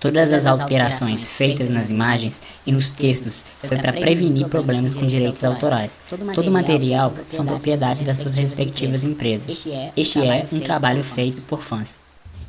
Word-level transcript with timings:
Todas 0.00 0.32
as 0.32 0.46
alterações 0.46 1.26
feitas 1.26 1.68
nas 1.68 1.90
imagens 1.90 2.40
e 2.66 2.72
nos 2.72 2.92
textos 2.92 3.44
foi 3.62 3.76
para 3.76 3.92
prevenir 3.92 4.48
problemas 4.48 4.94
com 4.94 5.06
direitos 5.06 5.44
autorais. 5.44 6.00
Todo 6.34 6.48
o 6.48 6.50
material 6.50 7.12
são 7.26 7.44
propriedades 7.44 8.02
das 8.02 8.16
suas 8.16 8.34
respectivas 8.34 9.04
empresas. 9.04 9.66
Este 9.96 10.26
é 10.26 10.46
um 10.50 10.60
trabalho 10.60 11.04
feito 11.04 11.42
por 11.42 11.62
fãs. 11.62 12.00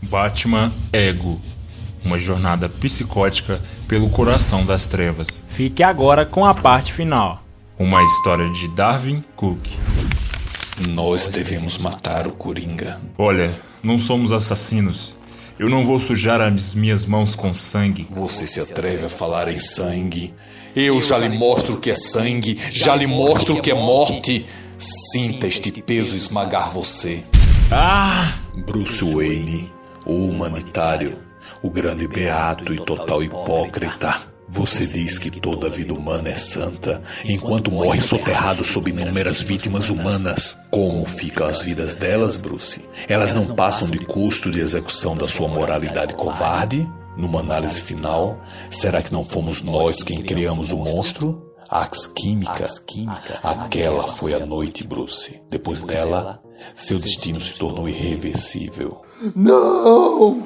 Batman 0.02 0.72
Ego 0.92 1.40
uma 2.04 2.18
jornada 2.18 2.68
psicótica 2.68 3.62
pelo 3.88 4.10
coração 4.10 4.66
das 4.66 4.88
trevas. 4.88 5.44
Fique 5.50 5.84
agora 5.84 6.26
com 6.26 6.46
a 6.46 6.54
parte 6.54 6.92
final. 6.92 7.44
Uma 7.78 8.02
história 8.04 8.50
de 8.50 8.68
Darwin 8.70 9.24
Cook. 9.36 9.68
Nós 10.90 11.28
devemos 11.28 11.78
matar 11.78 12.28
o 12.28 12.32
Coringa. 12.32 13.00
Olha, 13.18 13.60
não 13.84 14.00
somos 14.00 14.32
assassinos. 14.32 15.16
Eu 15.62 15.70
não 15.70 15.84
vou 15.84 16.00
sujar 16.00 16.42
as 16.42 16.74
minhas 16.74 17.06
mãos 17.06 17.36
com 17.36 17.54
sangue. 17.54 18.08
Você 18.10 18.48
se 18.48 18.60
atreve 18.60 19.06
a 19.06 19.10
falar 19.10 19.48
em 19.48 19.60
sangue? 19.60 20.34
Eu 20.76 21.00
já 21.04 21.20
lhe 21.20 21.30
mostro 21.30 21.76
o 21.76 21.80
que 21.80 21.92
é 21.92 21.96
sangue, 21.96 22.60
já 22.72 22.96
lhe 22.96 23.06
mostro 23.06 23.56
o 23.56 23.62
que 23.62 23.70
é 23.70 23.76
morte. 23.76 24.44
Sinta 24.80 25.46
este 25.46 25.72
peso 25.84 26.18
esmagar 26.18 26.72
você. 26.72 27.24
Ah! 27.72 28.40
Bruce 28.66 29.06
Wayne, 29.06 29.72
o 30.04 30.26
humanitário, 30.30 31.20
o 31.62 31.70
grande 31.70 32.08
beato 32.08 32.74
e 32.74 32.78
total 32.78 33.22
hipócrita. 33.22 34.31
Você 34.54 34.86
diz 34.86 35.18
que 35.18 35.32
toda 35.32 35.70
vida 35.70 35.94
humana 35.94 36.28
é 36.28 36.36
santa, 36.36 37.02
enquanto 37.24 37.72
morre 37.72 38.02
soterrado 38.02 38.66
sob 38.66 38.92
inúmeras 38.92 39.42
vítimas 39.42 39.90
humanas. 39.90 40.58
Como 40.70 41.06
ficam 41.06 41.48
as 41.48 41.62
vidas 41.62 41.96
delas, 41.96 42.36
Bruce? 42.36 42.82
Elas 43.08 43.34
não 43.34 43.56
passam 43.56 43.90
de 43.90 44.00
custo 44.00 44.52
de 44.52 44.60
execução 44.60 45.16
da 45.16 45.26
sua 45.26 45.48
moralidade 45.48 46.14
covarde? 46.16 46.86
Numa 47.16 47.40
análise 47.40 47.82
final, 47.82 48.42
será 48.70 49.02
que 49.02 49.14
não 49.14 49.24
fomos 49.24 49.62
nós 49.62 50.04
quem 50.04 50.22
criamos 50.22 50.74
o 50.74 50.78
monstro? 50.78 51.50
Ax 51.70 52.06
Química, 52.06 52.68
aquela 53.42 54.10
foi 54.10 54.34
a 54.34 54.46
noite, 54.46 54.86
Bruce. 54.86 55.42
Depois 55.50 55.82
dela, 55.82 56.44
seu 56.76 57.00
destino 57.00 57.40
se 57.40 57.54
tornou 57.54 57.88
irreversível. 57.88 59.02
Não! 59.34 60.46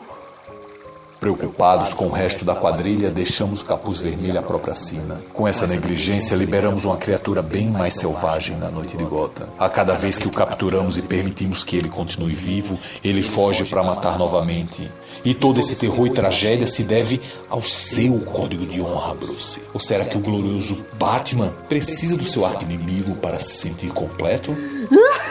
Preocupados 1.19 1.93
com 1.93 2.07
o 2.07 2.11
resto 2.11 2.43
da 2.43 2.55
quadrilha, 2.55 3.09
deixamos 3.09 3.61
o 3.61 3.65
capuz 3.65 3.99
vermelho 3.99 4.37
à 4.37 4.43
própria 4.43 4.75
sina. 4.75 5.21
Com 5.33 5.47
essa 5.47 5.65
negligência, 5.65 6.35
liberamos 6.35 6.85
uma 6.85 6.97
criatura 6.97 7.41
bem 7.41 7.71
mais 7.71 7.93
selvagem 7.93 8.57
na 8.57 8.69
noite 8.69 8.97
de 8.97 9.03
gota. 9.03 9.47
A 9.57 9.69
cada 9.69 9.95
vez 9.95 10.19
que 10.19 10.27
o 10.27 10.31
capturamos 10.31 10.97
e 10.97 11.01
permitimos 11.01 11.63
que 11.63 11.77
ele 11.77 11.89
continue 11.89 12.33
vivo, 12.33 12.77
ele 13.03 13.23
foge 13.23 13.65
para 13.65 13.81
matar 13.81 14.19
novamente. 14.19 14.91
E 15.23 15.33
todo 15.33 15.59
esse 15.59 15.75
terror 15.75 16.05
e 16.05 16.11
tragédia 16.11 16.67
se 16.67 16.83
deve 16.83 17.21
ao 17.49 17.63
seu 17.63 18.19
código 18.19 18.65
de 18.65 18.81
honra, 18.81 19.15
Bruce. 19.15 19.61
Ou 19.73 19.79
será 19.79 20.05
que 20.05 20.17
o 20.17 20.21
glorioso 20.21 20.85
Batman 20.99 21.53
precisa 21.69 22.17
do 22.17 22.25
seu 22.25 22.45
arqui-inimigo 22.45 23.15
para 23.15 23.39
se 23.39 23.55
sentir 23.55 23.91
completo? 23.91 24.55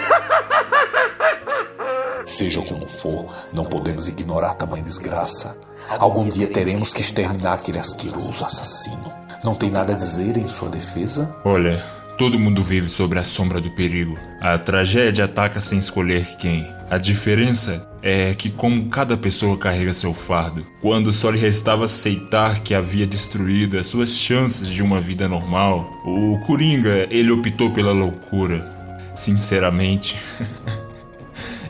Seja 2.24 2.62
como 2.62 2.88
for, 2.88 3.26
não 3.52 3.64
podemos 3.64 4.08
ignorar 4.08 4.54
tamanha 4.54 4.82
desgraça. 4.82 5.56
Algum 5.98 6.28
dia 6.28 6.46
teremos 6.46 6.92
que 6.92 7.02
exterminar 7.02 7.54
aquele 7.54 7.78
asqueroso 7.78 8.44
assassino. 8.44 9.12
Não 9.44 9.54
tem 9.54 9.70
nada 9.70 9.92
a 9.92 9.96
dizer 9.96 10.38
em 10.38 10.48
sua 10.48 10.70
defesa? 10.70 11.36
Olha, 11.44 11.84
todo 12.16 12.38
mundo 12.38 12.62
vive 12.62 12.88
sobre 12.88 13.18
a 13.18 13.24
sombra 13.24 13.60
do 13.60 13.70
perigo. 13.72 14.18
A 14.40 14.56
tragédia 14.58 15.26
ataca 15.26 15.60
sem 15.60 15.78
escolher 15.78 16.24
quem. 16.38 16.66
A 16.88 16.96
diferença 16.96 17.86
é 18.02 18.34
que, 18.34 18.50
como 18.50 18.88
cada 18.88 19.16
pessoa 19.16 19.58
carrega 19.58 19.92
seu 19.92 20.14
fardo, 20.14 20.66
quando 20.80 21.12
só 21.12 21.30
lhe 21.30 21.38
restava 21.38 21.84
aceitar 21.84 22.60
que 22.60 22.74
havia 22.74 23.06
destruído 23.06 23.78
as 23.78 23.86
suas 23.86 24.10
chances 24.16 24.68
de 24.68 24.82
uma 24.82 25.00
vida 25.00 25.28
normal, 25.28 25.90
o 26.06 26.38
Coringa 26.46 27.06
ele 27.10 27.30
optou 27.30 27.70
pela 27.70 27.92
loucura. 27.92 28.72
Sinceramente, 29.14 30.16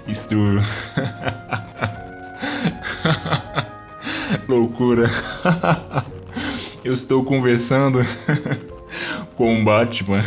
isto. 0.07 0.37
Loucura. 4.49 5.09
Eu 6.85 6.93
estou 6.93 7.25
conversando 7.25 8.01
com 9.37 9.61
o 9.61 9.65
Batman. 9.65 10.23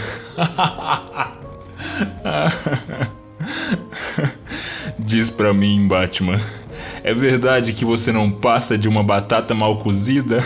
Diz 4.98 5.30
pra 5.30 5.54
mim, 5.54 5.88
Batman. 5.88 6.42
É 7.04 7.14
verdade 7.14 7.74
que 7.74 7.86
você 7.86 8.12
não 8.12 8.32
passa 8.32 8.78
de 8.78 8.88
uma 8.88 9.04
batata 9.04 9.54
mal 9.54 9.78
cozida? 9.78 10.40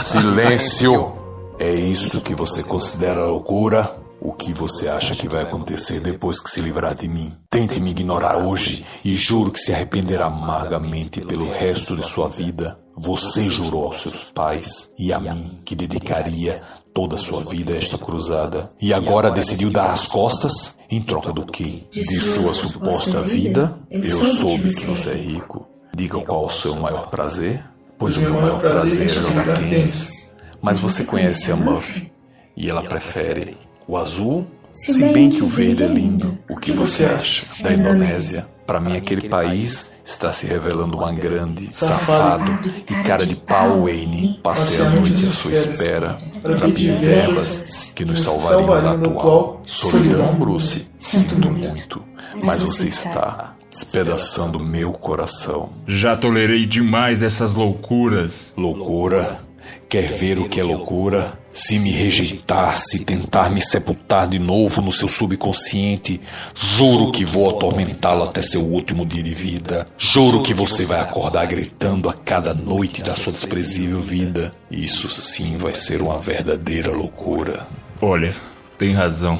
Silêncio! 0.00 1.12
É 1.60 1.70
isso 1.70 2.22
que 2.22 2.34
você 2.34 2.64
considera 2.64 3.26
loucura? 3.26 3.88
O 4.24 4.32
que 4.32 4.52
você 4.52 4.88
acha 4.88 5.16
que 5.16 5.26
vai 5.26 5.42
acontecer 5.42 5.98
depois 5.98 6.40
que 6.40 6.48
se 6.48 6.60
livrar 6.60 6.94
de 6.94 7.08
mim? 7.08 7.32
Tente 7.50 7.80
me 7.80 7.90
ignorar 7.90 8.36
hoje 8.36 8.84
e 9.04 9.16
juro 9.16 9.50
que 9.50 9.58
se 9.58 9.74
arrependerá 9.74 10.26
amargamente 10.26 11.20
pelo 11.20 11.50
resto 11.50 11.96
de 11.96 12.06
sua 12.06 12.28
vida. 12.28 12.78
Você 12.96 13.50
jurou 13.50 13.86
aos 13.86 13.96
seus 13.96 14.30
pais 14.30 14.92
e 14.96 15.12
a 15.12 15.18
mim 15.18 15.58
que 15.64 15.74
dedicaria 15.74 16.62
toda 16.94 17.16
a 17.16 17.18
sua 17.18 17.44
vida 17.44 17.72
a 17.72 17.76
esta 17.76 17.98
cruzada. 17.98 18.70
E 18.80 18.94
agora 18.94 19.28
decidiu 19.28 19.70
dar 19.70 19.90
as 19.90 20.06
costas? 20.06 20.76
Em 20.88 21.02
troca 21.02 21.32
do 21.32 21.44
quê? 21.44 21.82
De 21.90 22.20
sua 22.20 22.54
suposta 22.54 23.22
vida? 23.22 23.76
Eu 23.90 24.24
soube 24.24 24.72
que 24.72 24.86
você 24.86 25.10
é 25.10 25.14
rico. 25.14 25.68
Diga 25.96 26.20
qual 26.20 26.44
é 26.44 26.46
o 26.46 26.50
seu 26.50 26.76
maior 26.76 27.10
prazer? 27.10 27.64
Pois 27.98 28.16
o 28.16 28.20
meu 28.20 28.34
maior 28.34 28.60
prazer 28.60 29.04
é 29.04 29.08
jogar 29.08 29.58
tênis. 29.58 30.32
Mas 30.62 30.78
você 30.78 31.02
conhece 31.02 31.50
a 31.50 31.56
Muff 31.56 32.08
e 32.56 32.70
ela 32.70 32.84
prefere 32.84 33.56
o 33.92 33.96
azul, 33.98 34.46
se 34.72 35.04
bem 35.12 35.28
que 35.28 35.42
o 35.42 35.46
verde 35.46 35.82
é 35.82 35.86
lindo. 35.86 36.38
O 36.48 36.56
que 36.56 36.72
você 36.72 37.04
acha 37.04 37.44
da 37.62 37.74
Indonésia? 37.74 38.46
Para 38.66 38.80
mim, 38.80 38.96
aquele 38.96 39.28
país 39.28 39.90
está 40.02 40.32
se 40.32 40.46
revelando 40.46 40.96
uma 40.96 41.12
grande, 41.12 41.68
safado 41.74 42.70
e 42.88 42.94
cara 43.04 43.26
de 43.26 43.36
pau, 43.36 43.82
Wayne. 43.82 44.40
Passei 44.42 44.80
a 44.80 44.88
noite 44.88 45.26
à 45.26 45.28
sua 45.28 45.50
espera 45.50 46.16
para 46.40 46.56
pedir 46.56 46.96
verbas 47.00 47.92
que 47.94 48.06
nos 48.06 48.22
salvariam 48.22 48.66
da 48.66 48.92
atual 48.92 49.60
solidão, 49.62 50.34
Bruce. 50.36 50.86
Sinto 50.96 51.50
muito, 51.50 52.02
mas 52.42 52.62
você 52.62 52.88
está 52.88 53.54
despedaçando 53.68 54.58
meu 54.58 54.92
coração. 54.92 55.68
Já 55.86 56.16
tolerei 56.16 56.64
demais 56.64 57.22
essas 57.22 57.56
loucuras. 57.56 58.54
Loucura? 58.56 59.42
Quer 59.86 60.10
ver 60.14 60.38
o 60.38 60.48
que 60.48 60.60
é 60.60 60.64
loucura? 60.64 61.41
Se 61.52 61.78
me 61.78 61.90
rejeitar, 61.90 62.78
se 62.78 63.04
tentar 63.04 63.50
me 63.50 63.60
sepultar 63.60 64.26
de 64.26 64.38
novo 64.38 64.80
no 64.80 64.90
seu 64.90 65.06
subconsciente, 65.06 66.18
juro 66.54 67.12
que 67.12 67.26
vou 67.26 67.50
atormentá-lo 67.50 68.22
até 68.22 68.40
seu 68.40 68.62
último 68.62 69.04
dia 69.04 69.22
de 69.22 69.34
vida. 69.34 69.86
Juro 69.98 70.42
que 70.42 70.54
você 70.54 70.86
vai 70.86 70.98
acordar 70.98 71.44
gritando 71.46 72.08
a 72.08 72.14
cada 72.14 72.54
noite 72.54 73.02
da 73.02 73.14
sua 73.14 73.32
desprezível 73.32 74.00
vida. 74.00 74.50
Isso 74.70 75.08
sim 75.08 75.58
vai 75.58 75.74
ser 75.74 76.00
uma 76.00 76.18
verdadeira 76.18 76.90
loucura. 76.90 77.66
Olha, 78.00 78.34
tem 78.78 78.92
razão. 78.92 79.38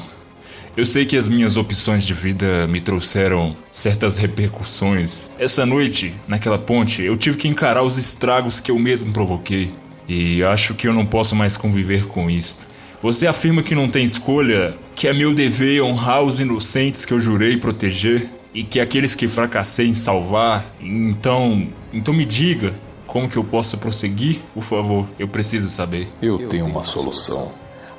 Eu 0.77 0.85
sei 0.85 1.05
que 1.05 1.17
as 1.17 1.29
minhas 1.29 1.55
opções 1.55 2.03
de 2.03 2.15
vida 2.15 2.67
me 2.67 2.81
trouxeram 2.81 3.55
certas 3.71 4.17
repercussões. 4.17 5.29
Essa 5.37 5.65
noite, 5.65 6.15
naquela 6.27 6.57
ponte, 6.57 7.03
eu 7.03 7.15
tive 7.15 7.37
que 7.37 7.47
encarar 7.47 7.83
os 7.83 7.97
estragos 7.97 8.59
que 8.59 8.71
eu 8.71 8.79
mesmo 8.79 9.13
provoquei. 9.13 9.71
E 10.07 10.43
acho 10.43 10.73
que 10.73 10.87
eu 10.87 10.93
não 10.93 11.05
posso 11.05 11.35
mais 11.35 11.57
conviver 11.57 12.07
com 12.07 12.29
isto. 12.29 12.67
Você 13.01 13.27
afirma 13.27 13.61
que 13.61 13.75
não 13.75 13.89
tem 13.89 14.05
escolha, 14.05 14.77
que 14.95 15.07
é 15.07 15.13
meu 15.13 15.33
dever 15.33 15.81
honrar 15.81 16.23
os 16.23 16.39
inocentes 16.39 17.05
que 17.05 17.13
eu 17.13 17.19
jurei 17.19 17.57
proteger 17.57 18.29
e 18.53 18.63
que 18.63 18.79
aqueles 18.79 19.13
que 19.15 19.27
fracassei 19.27 19.87
em 19.87 19.93
salvar. 19.93 20.65
Então, 20.79 21.67
então 21.91 22.13
me 22.13 22.23
diga, 22.23 22.73
como 23.05 23.27
que 23.27 23.37
eu 23.37 23.43
posso 23.43 23.77
prosseguir? 23.77 24.39
Por 24.53 24.63
favor, 24.63 25.07
eu 25.19 25.27
preciso 25.27 25.69
saber. 25.69 26.07
Eu 26.21 26.47
tenho 26.47 26.65
uma 26.65 26.83
solução. 26.83 27.51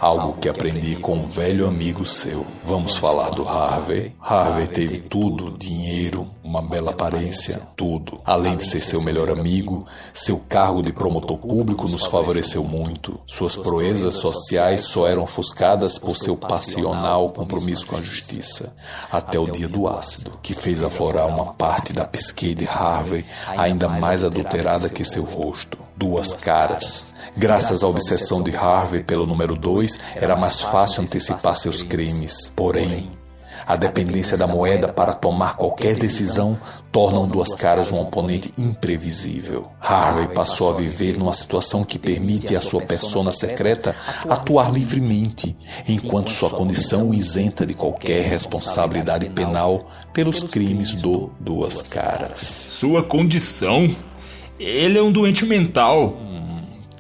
Algo 0.05 0.35
que 0.35 0.51
aprendi 0.51 0.97
com 0.97 1.15
um 1.15 1.27
velho 1.27 1.67
amigo 1.67 2.05
seu. 2.05 2.47
Vamos 2.62 2.95
falar 2.95 3.31
do 3.31 3.49
Harvey. 3.49 4.12
Harvey 4.21 4.67
teve 4.67 4.99
tudo: 4.99 5.56
dinheiro, 5.56 6.31
uma 6.43 6.61
bela 6.61 6.91
aparência, 6.91 7.62
tudo. 7.75 8.21
Além 8.23 8.55
de 8.55 8.67
ser 8.67 8.81
seu 8.81 9.01
melhor 9.01 9.31
amigo, 9.31 9.87
seu 10.12 10.39
cargo 10.47 10.83
de 10.83 10.93
promotor 10.93 11.39
público 11.39 11.89
nos 11.89 12.05
favoreceu 12.05 12.62
muito. 12.62 13.19
Suas 13.25 13.56
proezas 13.56 14.17
sociais 14.17 14.83
só 14.83 15.09
eram 15.09 15.23
ofuscadas 15.23 15.99
por 15.99 16.15
seu 16.15 16.37
passional 16.37 17.31
compromisso 17.31 17.87
com 17.87 17.97
a 17.97 18.03
justiça. 18.03 18.75
Até 19.11 19.39
o 19.39 19.51
dia 19.51 19.69
do 19.69 19.89
ácido, 19.89 20.39
que 20.43 20.53
fez 20.53 20.83
aflorar 20.83 21.27
uma 21.29 21.55
parte 21.55 21.95
da 21.95 22.05
psique 22.05 22.55
de 22.55 22.69
Harvey 22.69 23.25
ainda 23.56 23.89
mais 23.89 24.23
adulterada 24.23 24.91
que 24.91 25.03
seu 25.03 25.25
rosto. 25.25 25.83
Duas 25.96 26.35
caras. 26.35 27.12
Graças 27.37 27.82
à 27.82 27.88
obsessão 27.88 28.43
de 28.43 28.55
Harvey 28.55 29.02
pelo 29.02 29.26
número 29.26 29.56
2, 29.56 29.99
era 30.17 30.37
mais 30.37 30.61
fácil 30.61 31.02
antecipar 31.02 31.56
seus 31.56 31.82
crimes. 31.82 32.52
Porém, 32.55 33.11
A 33.67 33.76
dependência 33.76 34.37
da 34.37 34.46
moeda 34.46 34.88
para 34.88 35.14
tomar 35.14 35.56
qualquer 35.56 35.94
decisão 35.94 36.58
tornam 36.93 37.26
Duas 37.26 37.55
Caras 37.55 37.91
um 37.91 37.99
oponente 38.00 38.52
imprevisível. 38.58 39.70
Harvey 39.81 40.29
passou 40.29 40.70
a 40.70 40.76
viver 40.76 41.17
numa 41.19 41.32
situação 41.32 41.82
que 41.82 41.99
permite 41.99 42.55
à 42.55 42.61
sua 42.61 42.82
persona 42.82 43.32
secreta 43.32 43.96
atuar 44.29 44.70
livremente, 44.70 45.56
enquanto 45.88 46.31
sua 46.31 46.50
condição 46.50 47.14
isenta 47.14 47.64
de 47.64 47.73
qualquer 47.73 48.25
responsabilidade 48.26 49.31
penal 49.31 49.88
pelos 50.12 50.43
crimes 50.43 51.00
do 51.00 51.31
Duas 51.41 51.81
Caras. 51.81 52.41
Sua 52.41 53.02
condição? 53.02 53.96
Ele 54.59 54.99
é 54.99 55.03
um 55.03 55.11
doente 55.11 55.45
mental. 55.45 56.17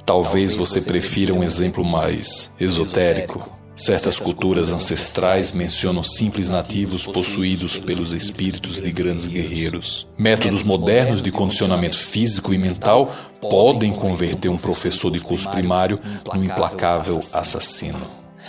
Talvez 0.04 0.56
você 0.56 0.80
prefira 0.80 1.32
um 1.32 1.42
exemplo 1.42 1.84
mais 1.84 2.52
esotérico. 2.58 3.48
Certas 3.76 4.18
culturas 4.18 4.70
ancestrais 4.70 5.54
mencionam 5.54 6.04
simples 6.04 6.48
nativos 6.48 7.06
possuídos 7.06 7.76
pelos 7.76 8.12
espíritos 8.12 8.80
de 8.80 8.92
grandes 8.92 9.26
guerreiros. 9.26 10.06
Métodos 10.16 10.62
modernos 10.62 11.22
de 11.22 11.32
condicionamento 11.32 11.96
físico 11.96 12.52
e 12.52 12.58
mental 12.58 13.12
podem 13.40 13.92
converter 13.92 14.48
um 14.48 14.56
professor 14.56 15.10
de 15.10 15.20
curso 15.20 15.48
primário 15.50 15.98
num 16.32 16.44
implacável 16.44 17.20
assassino. 17.32 18.00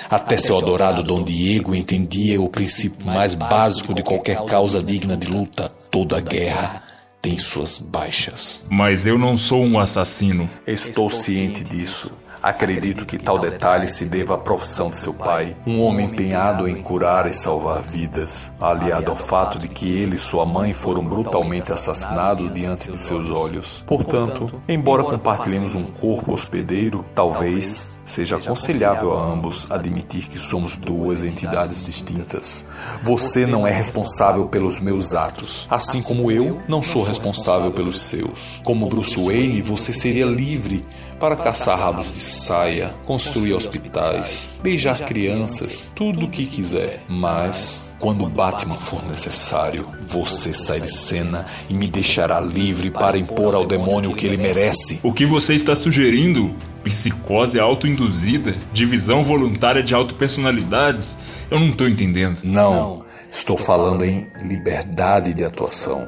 Até 0.10 0.38
seu 0.38 0.58
adorado 0.58 1.02
Dom 1.02 1.24
Diego 1.24 1.74
entendia 1.74 2.40
o 2.42 2.50
princípio 2.50 3.06
mais 3.06 3.34
básico 3.34 3.94
de 3.94 4.04
qualquer 4.04 4.44
causa 4.46 4.84
digna 4.84 5.16
de 5.16 5.28
luta: 5.28 5.72
toda 5.90 6.20
guerra 6.20 6.84
tem 7.26 7.40
suas 7.40 7.82
baixas. 7.82 8.64
Mas 8.70 9.08
eu 9.08 9.18
não 9.18 9.36
sou 9.36 9.64
um 9.66 9.80
assassino. 9.80 10.48
Estou 10.68 11.10
ciente 11.10 11.64
disso. 11.64 12.12
Acredito 12.46 13.08
que 13.08 13.18
tal 13.18 13.40
detalhe 13.40 13.88
se 13.88 14.06
deva 14.06 14.36
à 14.36 14.38
profissão 14.38 14.90
de 14.90 14.98
seu 14.98 15.16
pai, 15.16 15.58
um 15.66 15.82
homem 15.82 16.06
empenhado 16.06 16.68
em 16.68 16.76
curar 16.76 17.26
e 17.26 17.34
salvar 17.34 17.82
vidas, 17.82 18.52
aliado 18.62 19.10
ao 19.10 19.18
fato 19.18 19.58
de 19.58 19.68
que 19.68 19.98
ele 19.98 20.16
e 20.16 20.20
sua 20.20 20.46
mãe 20.46 20.72
foram 20.72 21.04
brutalmente 21.04 21.74
assassinados 21.74 22.54
diante 22.54 22.92
de 22.92 23.02
seus 23.02 23.32
olhos. 23.32 23.84
Portanto, 23.88 24.62
embora 24.70 25.04
compartilhemos 25.04 25.74
um 25.74 25.86
corpo 25.86 26.36
hospedeiro, 26.36 27.04
talvez 27.16 28.00
seja 28.06 28.38
aconselhável 28.38 29.18
a 29.18 29.26
ambos 29.26 29.72
admitir 29.72 30.28
que 30.28 30.38
somos 30.38 30.78
duas 30.78 31.24
entidades 31.24 31.84
distintas. 31.84 32.64
Você 33.02 33.48
não 33.48 33.66
é 33.66 33.72
responsável 33.72 34.48
pelos 34.48 34.80
meus 34.80 35.16
atos, 35.16 35.66
assim 35.68 36.00
como 36.00 36.30
eu 36.30 36.62
não 36.68 36.84
sou 36.84 37.02
responsável 37.02 37.72
pelos 37.72 38.02
seus. 38.02 38.62
Como 38.64 38.88
Bruce 38.88 39.20
Wayne, 39.20 39.64
você 39.64 39.92
seria 39.92 40.28
livre 40.28 40.86
para 41.20 41.36
caçar 41.36 41.80
rabos 41.80 42.12
de 42.12 42.20
saia, 42.20 42.94
construir 43.06 43.54
hospitais, 43.54 44.60
beijar 44.62 45.00
crianças, 45.00 45.92
tudo 45.96 46.26
o 46.26 46.30
que 46.30 46.46
quiser. 46.46 47.04
Mas 47.08 47.96
quando 48.00 48.28
Batman 48.28 48.76
for 48.76 49.04
necessário, 49.06 49.88
você 50.02 50.54
sai 50.54 50.82
de 50.82 50.92
cena 50.92 51.46
e 51.70 51.74
me 51.74 51.88
deixará 51.88 52.40
livre 52.40 52.92
para 52.92 53.18
impor 53.18 53.56
ao 53.56 53.66
demônio 53.66 54.12
o 54.12 54.16
que 54.16 54.26
ele 54.26 54.38
merece. 54.38 55.00
O 55.02 55.14
que 55.14 55.26
você 55.26 55.56
está 55.56 55.76
sugerindo? 55.76 56.54
Psicose 56.84 57.60
autoinduzida? 57.60 58.56
Divisão 58.72 59.24
voluntária 59.24 59.82
de 59.82 59.96
autopersonalidades? 59.96 61.18
Eu 61.50 61.60
não 61.60 61.70
estou 61.70 61.88
entendendo. 61.88 62.42
Não, 62.44 63.04
estou 63.32 63.58
falando 63.58 64.04
em 64.04 64.28
liberdade 64.44 65.34
de 65.34 65.44
atuação, 65.44 66.08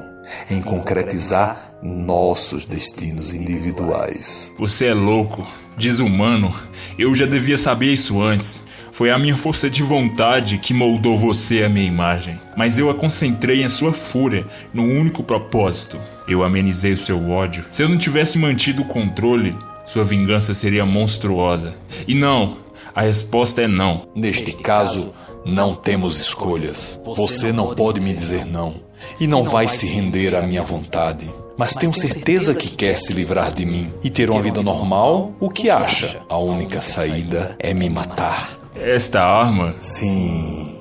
em 0.50 0.60
concretizar 0.60 1.68
nossos 1.82 2.66
destinos 2.66 3.32
individuais. 3.32 4.54
Você 4.58 4.86
é 4.86 4.94
louco, 4.94 5.46
desumano. 5.76 6.52
Eu 6.98 7.14
já 7.14 7.26
devia 7.26 7.56
saber 7.56 7.92
isso 7.92 8.20
antes. 8.20 8.60
Foi 8.90 9.10
a 9.10 9.18
minha 9.18 9.36
força 9.36 9.70
de 9.70 9.82
vontade 9.82 10.58
que 10.58 10.74
moldou 10.74 11.16
você 11.16 11.62
à 11.62 11.68
minha 11.68 11.86
imagem. 11.86 12.38
Mas 12.56 12.78
eu 12.78 12.90
a 12.90 12.94
concentrei 12.94 13.62
em 13.62 13.68
sua 13.68 13.92
fúria, 13.92 14.44
no 14.74 14.82
único 14.82 15.22
propósito. 15.22 15.98
Eu 16.26 16.42
amenizei 16.42 16.92
o 16.92 16.96
seu 16.96 17.30
ódio. 17.30 17.64
Se 17.70 17.82
eu 17.82 17.88
não 17.88 17.96
tivesse 17.96 18.38
mantido 18.38 18.82
o 18.82 18.86
controle, 18.86 19.56
sua 19.84 20.02
vingança 20.02 20.52
seria 20.52 20.84
monstruosa. 20.84 21.76
E 22.08 22.14
não, 22.14 22.58
a 22.94 23.02
resposta 23.02 23.62
é 23.62 23.68
não. 23.68 24.08
Neste 24.16 24.52
caso, 24.52 25.14
não 25.46 25.74
temos 25.74 26.18
escolhas. 26.18 27.00
Você 27.04 27.52
não 27.52 27.74
pode 27.74 28.00
me 28.00 28.12
dizer 28.12 28.44
não. 28.44 28.87
E 29.20 29.26
não 29.26 29.44
vai 29.44 29.68
se 29.68 29.86
render 29.86 30.34
à 30.34 30.42
minha 30.42 30.62
vontade 30.62 31.28
mas 31.58 31.74
tenho 31.74 31.92
certeza 31.92 32.54
que 32.54 32.68
quer 32.68 32.96
se 32.96 33.12
livrar 33.12 33.52
de 33.52 33.66
mim 33.66 33.92
e 34.04 34.08
ter 34.08 34.30
uma 34.30 34.40
vida 34.40 34.62
normal, 34.62 35.32
o 35.40 35.50
que 35.50 35.68
acha? 35.68 36.22
A 36.28 36.38
única 36.38 36.80
saída 36.80 37.56
é 37.58 37.74
me 37.74 37.90
matar. 37.90 38.56
Esta 38.76 39.20
arma? 39.20 39.74
Sim. 39.80 40.77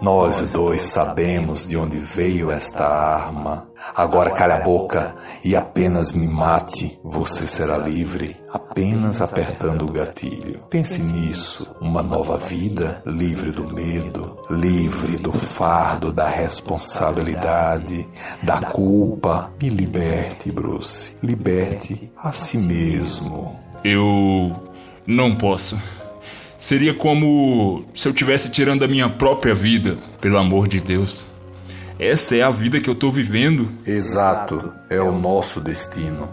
Nós 0.00 0.52
dois 0.52 0.80
sabemos 0.80 1.68
de 1.68 1.76
onde 1.76 1.98
veio 1.98 2.50
esta 2.50 2.86
arma. 2.86 3.68
Agora 3.94 4.30
calhe 4.30 4.54
a 4.54 4.60
boca 4.60 5.14
e 5.44 5.54
apenas 5.54 6.12
me 6.12 6.26
mate. 6.26 6.98
Você 7.04 7.42
será 7.42 7.76
livre 7.76 8.34
apenas 8.50 9.20
apertando 9.20 9.84
o 9.84 9.92
gatilho. 9.92 10.64
Pense 10.70 11.02
nisso. 11.02 11.70
Uma 11.82 12.02
nova 12.02 12.38
vida, 12.38 13.02
livre 13.04 13.50
do 13.50 13.70
medo, 13.70 14.38
livre 14.48 15.18
do 15.18 15.32
fardo 15.32 16.10
da 16.10 16.26
responsabilidade, 16.26 18.08
da 18.42 18.58
culpa. 18.62 19.52
Me 19.60 19.68
liberte, 19.68 20.50
Bruce. 20.50 21.14
Liberte 21.22 22.10
a 22.16 22.32
si 22.32 22.66
mesmo. 22.66 23.60
Eu 23.84 24.56
não 25.06 25.36
posso. 25.36 25.78
Seria 26.60 26.92
como 26.92 27.86
se 27.94 28.06
eu 28.06 28.12
tivesse 28.12 28.50
tirando 28.50 28.84
a 28.84 28.88
minha 28.88 29.08
própria 29.08 29.54
vida, 29.54 29.96
pelo 30.20 30.36
amor 30.36 30.68
de 30.68 30.78
Deus. 30.78 31.26
Essa 31.98 32.36
é 32.36 32.42
a 32.42 32.50
vida 32.50 32.78
que 32.82 32.90
eu 32.90 32.92
estou 32.92 33.10
vivendo. 33.10 33.72
Exato, 33.86 34.70
é 34.90 35.00
o 35.00 35.10
nosso 35.10 35.58
destino. 35.58 36.28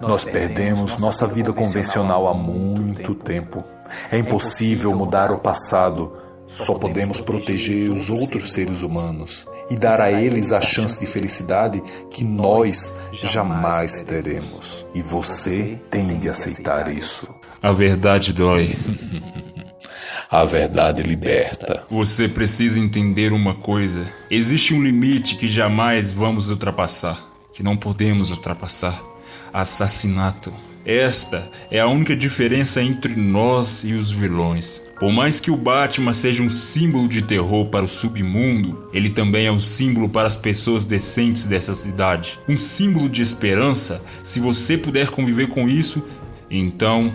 Nós 0.00 0.24
perdemos 0.24 0.98
nossa 0.98 1.26
vida 1.26 1.52
convencional 1.52 2.28
há 2.28 2.32
muito 2.34 3.12
tempo. 3.12 3.64
É 4.10 4.18
impossível 4.18 4.94
mudar 4.94 5.32
o 5.32 5.38
passado. 5.38 6.12
Só 6.46 6.74
podemos 6.74 7.20
proteger 7.20 7.90
os 7.90 8.08
outros 8.08 8.52
seres 8.52 8.82
humanos 8.82 9.48
e 9.68 9.74
dar 9.74 10.00
a 10.00 10.12
eles 10.12 10.52
a 10.52 10.60
chance 10.60 11.00
de 11.00 11.10
felicidade 11.10 11.82
que 12.08 12.22
nós 12.22 12.92
jamais 13.10 14.00
teremos. 14.02 14.86
E 14.94 15.02
você 15.02 15.80
tem 15.90 16.20
de 16.20 16.28
aceitar 16.28 16.88
isso. 16.92 17.28
A 17.60 17.72
verdade 17.72 18.32
dói. 18.32 18.76
A 20.32 20.46
verdade 20.46 21.02
liberta. 21.02 21.84
Você 21.90 22.26
precisa 22.26 22.80
entender 22.80 23.34
uma 23.34 23.54
coisa: 23.54 24.10
existe 24.30 24.72
um 24.72 24.82
limite 24.82 25.36
que 25.36 25.46
jamais 25.46 26.10
vamos 26.10 26.50
ultrapassar, 26.50 27.22
que 27.52 27.62
não 27.62 27.76
podemos 27.76 28.30
ultrapassar 28.30 28.98
assassinato. 29.52 30.50
Esta 30.86 31.50
é 31.70 31.80
a 31.80 31.86
única 31.86 32.16
diferença 32.16 32.82
entre 32.82 33.14
nós 33.14 33.84
e 33.84 33.92
os 33.92 34.10
vilões. 34.10 34.80
Por 34.98 35.12
mais 35.12 35.38
que 35.38 35.50
o 35.50 35.56
Batman 35.56 36.14
seja 36.14 36.42
um 36.42 36.48
símbolo 36.48 37.08
de 37.08 37.20
terror 37.20 37.66
para 37.66 37.84
o 37.84 37.88
submundo, 37.88 38.88
ele 38.90 39.10
também 39.10 39.44
é 39.44 39.52
um 39.52 39.60
símbolo 39.60 40.08
para 40.08 40.28
as 40.28 40.36
pessoas 40.36 40.86
decentes 40.86 41.44
dessa 41.44 41.74
cidade. 41.74 42.40
Um 42.48 42.58
símbolo 42.58 43.06
de 43.06 43.20
esperança. 43.20 44.00
Se 44.24 44.40
você 44.40 44.78
puder 44.78 45.10
conviver 45.10 45.48
com 45.48 45.68
isso, 45.68 46.02
então 46.50 47.12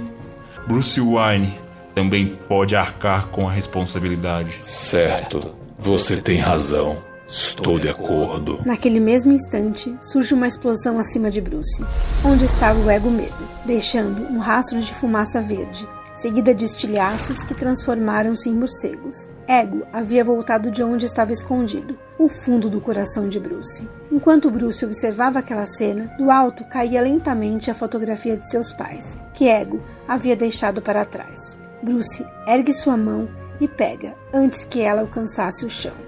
Bruce 0.68 1.02
Wayne 1.02 1.66
também 1.98 2.38
pode 2.48 2.76
arcar 2.76 3.26
com 3.30 3.50
a 3.50 3.52
responsabilidade. 3.52 4.60
Certo, 4.62 5.56
você 5.80 6.18
tem 6.18 6.38
razão. 6.38 7.02
Estou 7.28 7.80
de 7.80 7.90
acordo. 7.90 8.62
Naquele 8.64 9.00
mesmo 9.00 9.34
instante, 9.34 9.94
surge 10.00 10.36
uma 10.36 10.48
explosão 10.48 11.00
acima 11.00 11.32
de 11.32 11.42
Bruce, 11.42 11.84
onde 12.24 12.46
estava 12.46 12.80
o 12.80 12.90
ego 12.90 13.10
medo, 13.10 13.34
deixando 13.66 14.32
um 14.32 14.38
rastro 14.38 14.80
de 14.80 14.94
fumaça 14.94 15.42
verde, 15.42 15.88
seguida 16.18 16.54
de 16.54 16.66
estilhaços 16.66 17.44
que 17.44 17.54
transformaram-se 17.54 18.50
em 18.50 18.54
morcegos. 18.54 19.30
Ego 19.48 19.86
havia 19.94 20.24
voltado 20.24 20.72
de 20.72 20.84
onde 20.84 21.06
estava 21.06 21.32
escondido, 21.32 21.98
o 22.18 22.28
fundo 22.28 22.70
do 22.70 22.82
coração 22.82 23.30
de 23.30 23.40
Bruce. 23.40 23.88
Enquanto 24.12 24.50
Bruce 24.50 24.84
observava 24.84 25.40
aquela 25.40 25.68
cena, 25.68 26.12
do 26.18 26.32
alto 26.32 26.66
caía 26.66 27.02
lentamente 27.02 27.70
a 27.70 27.76
fotografia 27.76 28.36
de 28.36 28.50
seus 28.50 28.74
pais, 28.74 29.18
que 29.34 29.48
Ego 29.48 29.80
havia 30.08 30.36
deixado 30.36 30.82
para 30.82 31.06
trás. 31.06 31.60
Bruce 31.84 32.26
ergue 32.48 32.74
sua 32.74 32.98
mão 32.98 33.30
e 33.62 33.68
pega 33.68 34.16
antes 34.34 34.64
que 34.64 34.82
ela 34.82 35.02
alcançasse 35.02 35.66
o 35.66 35.70
chão. 35.70 36.08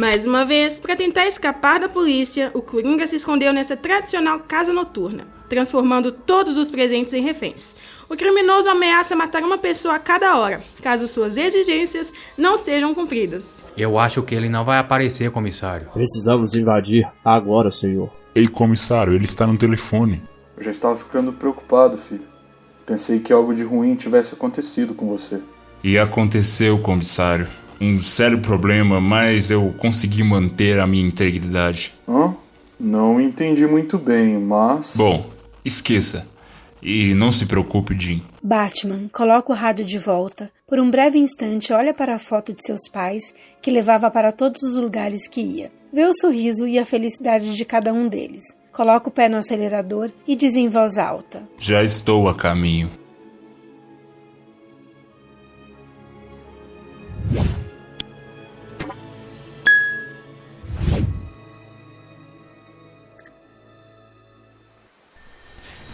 Mais 0.00 0.24
uma 0.24 0.44
vez, 0.44 0.80
para 0.80 0.96
tentar 0.96 1.26
escapar 1.26 1.78
da 1.78 1.88
polícia, 1.88 2.50
o 2.54 2.62
Coringa 2.62 3.06
se 3.06 3.16
escondeu 3.16 3.52
nessa 3.52 3.76
tradicional 3.76 4.40
casa 4.40 4.72
noturna, 4.72 5.26
transformando 5.48 6.10
todos 6.10 6.56
os 6.56 6.70
presentes 6.70 7.12
em 7.12 7.22
reféns. 7.22 7.76
O 8.08 8.16
criminoso 8.16 8.68
ameaça 8.68 9.16
matar 9.16 9.42
uma 9.42 9.58
pessoa 9.58 9.94
a 9.94 9.98
cada 9.98 10.38
hora, 10.38 10.62
caso 10.82 11.06
suas 11.06 11.36
exigências 11.36 12.12
não 12.36 12.58
sejam 12.58 12.94
cumpridas. 12.94 13.62
Eu 13.76 13.98
acho 13.98 14.22
que 14.22 14.34
ele 14.34 14.48
não 14.48 14.64
vai 14.64 14.78
aparecer, 14.78 15.30
comissário. 15.30 15.88
Precisamos 15.92 16.54
invadir 16.54 17.06
agora, 17.24 17.70
senhor. 17.70 18.10
Ei, 18.34 18.46
comissário, 18.46 19.14
ele 19.14 19.24
está 19.24 19.46
no 19.46 19.56
telefone. 19.56 20.22
Eu 20.56 20.62
já 20.62 20.70
estava 20.70 20.96
ficando 20.96 21.32
preocupado, 21.32 21.96
filho. 21.96 22.22
Pensei 22.86 23.18
que 23.20 23.32
algo 23.32 23.54
de 23.54 23.62
ruim 23.64 23.94
tivesse 23.96 24.34
acontecido 24.34 24.94
com 24.94 25.06
você. 25.08 25.40
E 25.82 25.98
aconteceu, 25.98 26.78
comissário. 26.78 27.48
um 27.80 28.00
sério 28.00 28.40
problema, 28.40 29.00
mas 29.00 29.50
eu 29.50 29.74
consegui 29.78 30.22
manter 30.22 30.78
a 30.78 30.86
minha 30.86 31.06
integridade. 31.06 31.92
Hã? 32.08 32.34
Não 32.78 33.20
entendi 33.20 33.66
muito 33.66 33.98
bem, 33.98 34.38
mas. 34.38 34.94
Bom, 34.96 35.30
esqueça. 35.64 36.26
E 36.84 37.14
não 37.14 37.32
se 37.32 37.46
preocupe, 37.46 37.98
Jim. 37.98 38.22
Batman 38.42 39.08
coloca 39.10 39.50
o 39.50 39.56
rádio 39.56 39.84
de 39.84 39.98
volta. 39.98 40.50
Por 40.66 40.78
um 40.78 40.90
breve 40.90 41.18
instante, 41.18 41.72
olha 41.72 41.94
para 41.94 42.14
a 42.14 42.18
foto 42.18 42.52
de 42.52 42.62
seus 42.62 42.88
pais, 42.88 43.32
que 43.62 43.70
levava 43.70 44.10
para 44.10 44.30
todos 44.30 44.62
os 44.62 44.76
lugares 44.76 45.26
que 45.26 45.40
ia. 45.40 45.72
Vê 45.92 46.04
o 46.04 46.14
sorriso 46.14 46.66
e 46.66 46.78
a 46.78 46.84
felicidade 46.84 47.56
de 47.56 47.64
cada 47.64 47.92
um 47.92 48.08
deles. 48.08 48.44
Coloca 48.72 49.08
o 49.08 49.12
pé 49.12 49.28
no 49.28 49.38
acelerador 49.38 50.10
e 50.26 50.36
diz 50.36 50.54
em 50.56 50.68
voz 50.68 50.98
alta: 50.98 51.48
Já 51.58 51.82
estou 51.82 52.28
a 52.28 52.34
caminho. 52.34 52.90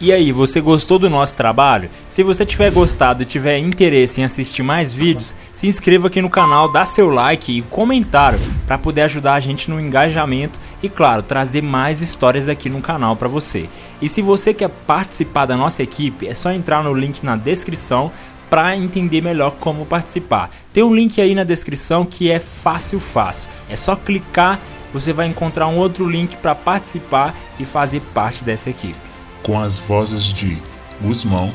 E 0.02 0.14
aí, 0.14 0.32
você 0.32 0.62
gostou 0.62 0.98
do 0.98 1.10
nosso 1.10 1.36
trabalho? 1.36 1.90
Se 2.08 2.22
você 2.22 2.42
tiver 2.42 2.72
gostado 2.72 3.22
e 3.22 3.26
tiver 3.26 3.58
interesse 3.58 4.18
em 4.18 4.24
assistir 4.24 4.62
mais 4.62 4.94
vídeos, 4.94 5.34
se 5.52 5.66
inscreva 5.66 6.06
aqui 6.06 6.22
no 6.22 6.30
canal, 6.30 6.72
dá 6.72 6.86
seu 6.86 7.10
like 7.10 7.58
e 7.58 7.60
comentário 7.60 8.40
para 8.66 8.78
poder 8.78 9.02
ajudar 9.02 9.34
a 9.34 9.40
gente 9.40 9.68
no 9.68 9.78
engajamento 9.78 10.58
e, 10.82 10.88
claro, 10.88 11.22
trazer 11.22 11.62
mais 11.62 12.00
histórias 12.00 12.48
aqui 12.48 12.70
no 12.70 12.80
canal 12.80 13.14
para 13.14 13.28
você. 13.28 13.68
E 14.00 14.08
se 14.08 14.22
você 14.22 14.54
quer 14.54 14.70
participar 14.70 15.44
da 15.44 15.54
nossa 15.54 15.82
equipe, 15.82 16.26
é 16.26 16.32
só 16.32 16.50
entrar 16.50 16.82
no 16.82 16.94
link 16.94 17.22
na 17.22 17.36
descrição 17.36 18.10
para 18.48 18.74
entender 18.74 19.20
melhor 19.20 19.56
como 19.60 19.84
participar. 19.84 20.48
Tem 20.72 20.82
um 20.82 20.94
link 20.94 21.20
aí 21.20 21.34
na 21.34 21.44
descrição 21.44 22.06
que 22.06 22.30
é 22.30 22.40
fácil 22.40 23.00
fácil. 23.00 23.50
É 23.68 23.76
só 23.76 23.94
clicar, 23.94 24.58
você 24.94 25.12
vai 25.12 25.26
encontrar 25.26 25.66
um 25.66 25.76
outro 25.76 26.08
link 26.08 26.38
para 26.38 26.54
participar 26.54 27.34
e 27.58 27.66
fazer 27.66 28.00
parte 28.14 28.42
dessa 28.42 28.70
equipe 28.70 29.09
com 29.50 29.58
as 29.58 29.80
vozes 29.80 30.26
de 30.26 30.56
Guzmão, 31.02 31.52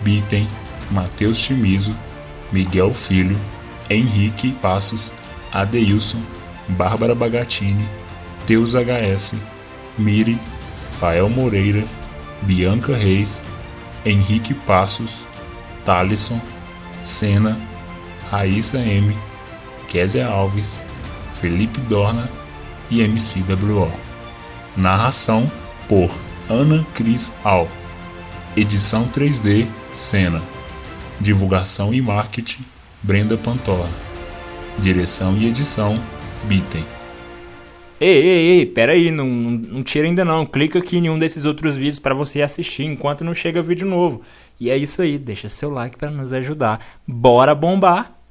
Bitten, 0.00 0.46
Matheus 0.92 1.36
Chimizo, 1.36 1.92
Miguel 2.52 2.94
Filho, 2.94 3.36
Henrique 3.90 4.52
Passos, 4.62 5.12
Adeilson, 5.52 6.20
Bárbara 6.68 7.16
Bagatini, 7.16 7.84
Teus 8.46 8.74
HS, 8.74 9.34
Miri, 9.98 10.38
Fael 11.00 11.28
Moreira, 11.28 11.82
Bianca 12.42 12.94
Reis, 12.94 13.42
Henrique 14.06 14.54
Passos, 14.54 15.26
Talisson, 15.84 16.40
Sena, 17.02 17.58
Raíssa 18.30 18.78
M, 18.78 19.16
Kézia 19.88 20.28
Alves, 20.28 20.80
Felipe 21.40 21.80
Dorna 21.80 22.30
e 22.88 23.02
MCWO. 23.02 23.90
Narração 24.76 25.50
por 25.88 26.08
Ana 26.48 26.84
Cris 26.94 27.32
Al. 27.44 27.68
Edição 28.56 29.08
3D 29.08 29.66
Cena. 29.92 30.42
Divulgação 31.20 31.94
e 31.94 32.02
marketing 32.02 32.64
Brenda 33.02 33.36
Pantoja. 33.36 33.88
Direção 34.78 35.36
e 35.36 35.46
edição 35.46 36.02
Bitten. 36.44 36.84
Ei, 38.00 38.16
ei, 38.16 38.58
ei, 38.58 38.66
pera 38.66 38.98
não, 39.12 39.24
não, 39.24 39.50
não 39.50 39.82
tira 39.82 40.08
ainda 40.08 40.24
não. 40.24 40.44
Clica 40.44 40.80
aqui 40.80 40.96
em 40.96 41.08
um 41.08 41.18
desses 41.18 41.44
outros 41.44 41.76
vídeos 41.76 42.00
para 42.00 42.14
você 42.14 42.42
assistir 42.42 42.84
enquanto 42.84 43.24
não 43.24 43.32
chega 43.32 43.62
vídeo 43.62 43.86
novo. 43.86 44.22
E 44.58 44.70
é 44.70 44.76
isso 44.76 45.00
aí, 45.00 45.18
deixa 45.18 45.48
seu 45.48 45.70
like 45.70 45.96
para 45.96 46.10
nos 46.10 46.32
ajudar. 46.32 46.84
Bora 47.06 47.54
bombar! 47.54 48.21